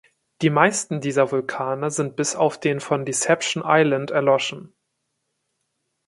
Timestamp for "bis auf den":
2.15-2.79